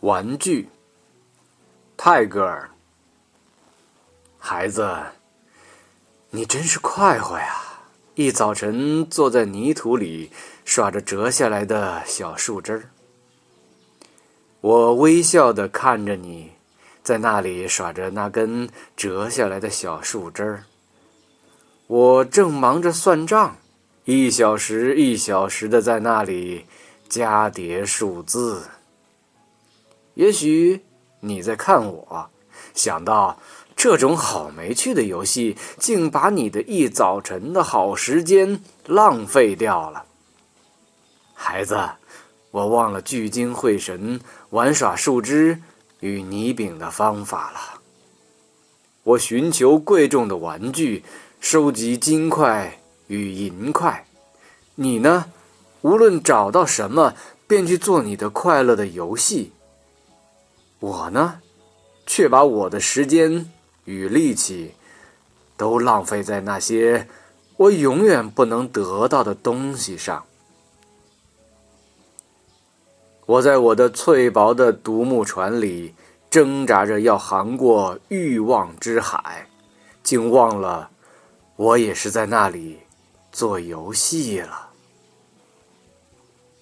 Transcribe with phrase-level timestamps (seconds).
[0.00, 0.70] 玩具，
[1.94, 2.70] 泰戈尔。
[4.38, 4.96] 孩子，
[6.30, 7.82] 你真是快活呀！
[8.14, 10.30] 一早晨坐在泥土里
[10.64, 12.90] 耍着折下来的小树枝儿，
[14.62, 16.52] 我微笑的看着你，
[17.02, 20.64] 在那里耍着那根折下来的小树枝儿。
[21.86, 23.58] 我正忙着算账，
[24.06, 26.64] 一小时一小时的在那里
[27.06, 28.62] 加叠数字。
[30.20, 30.82] 也许
[31.20, 32.28] 你在看我，
[32.74, 33.40] 想到
[33.74, 40.04] 这种好没趣的游戏，竟把你的一早晨的好时间浪费掉了。
[41.32, 41.74] 孩子，
[42.50, 44.20] 我忘了聚精会神
[44.50, 45.62] 玩耍树枝
[46.00, 47.80] 与泥饼的方法了。
[49.04, 51.02] 我寻求贵重的玩具，
[51.40, 54.06] 收集金块与银块。
[54.74, 55.32] 你呢？
[55.80, 57.14] 无论找到什么，
[57.46, 59.52] 便去做你的快乐的游戏。
[60.80, 61.40] 我呢，
[62.06, 63.50] 却把我的时间
[63.84, 64.74] 与力气
[65.56, 67.06] 都浪费在那些
[67.56, 70.24] 我永远不能得到的东西上。
[73.26, 75.94] 我在我的脆薄的独木船里
[76.30, 79.46] 挣扎着要航过欲望之海，
[80.02, 80.90] 竟忘了
[81.56, 82.80] 我也是在那里
[83.30, 84.69] 做游戏了。